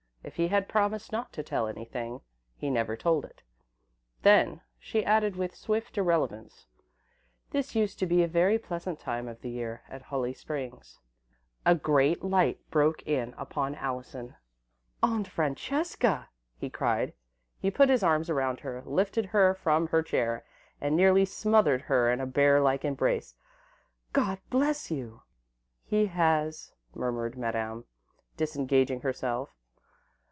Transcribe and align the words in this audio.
If 0.23 0.35
he 0.35 0.49
had 0.49 0.69
promised 0.69 1.11
not 1.11 1.33
to 1.33 1.41
tell 1.41 1.65
anything, 1.67 2.21
he 2.55 2.69
never 2.69 2.95
told 2.95 3.25
it." 3.25 3.41
Then 4.21 4.61
she 4.77 5.03
added, 5.03 5.35
with 5.35 5.55
swift 5.55 5.97
irrelevance, 5.97 6.67
"this 7.49 7.75
used 7.75 7.97
to 7.97 8.05
be 8.05 8.21
a 8.21 8.27
very 8.27 8.59
pleasant 8.59 8.99
time 8.99 9.27
of 9.27 9.41
the 9.41 9.49
year 9.49 9.81
at 9.89 10.03
Holly 10.03 10.33
Springs." 10.35 10.99
A 11.65 11.73
great 11.73 12.23
light 12.23 12.59
broke 12.69 13.01
in 13.07 13.33
upon 13.35 13.73
Allison. 13.73 14.35
"Aunt 15.01 15.27
Francesca!" 15.27 16.29
he 16.55 16.69
cried. 16.69 17.13
He 17.59 17.71
put 17.71 17.89
his 17.89 18.03
arms 18.03 18.29
around 18.29 18.59
her, 18.59 18.83
lifted 18.85 19.25
her 19.25 19.55
from 19.55 19.87
her 19.87 20.03
chair, 20.03 20.45
and 20.79 20.95
nearly 20.95 21.25
smothered 21.25 21.81
her 21.81 22.11
in 22.11 22.21
a 22.21 22.27
bear 22.27 22.61
like 22.61 22.85
embrace. 22.85 23.33
"God 24.13 24.37
bless 24.51 24.91
you!" 24.91 25.23
"He 25.83 26.05
has," 26.05 26.73
murmured 26.93 27.39
Madame, 27.39 27.85
disengaging 28.37 29.01
herself. 29.01 29.55